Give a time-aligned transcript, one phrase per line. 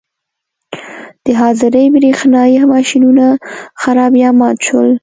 [1.25, 3.25] د حاضرۍ برېښنايي ماشینونه
[3.81, 4.89] خراب یا مات شول.